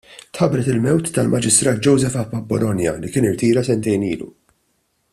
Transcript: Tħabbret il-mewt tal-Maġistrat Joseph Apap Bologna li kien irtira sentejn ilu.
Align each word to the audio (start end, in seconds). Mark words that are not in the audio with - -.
Tħabbret 0.35 0.69
il-mewt 0.75 1.11
tal-Maġistrat 1.17 1.83
Joseph 1.89 2.17
Apap 2.23 2.49
Bologna 2.53 2.97
li 3.05 3.13
kien 3.17 3.31
irtira 3.33 3.65
sentejn 3.69 4.09
ilu. 4.13 4.35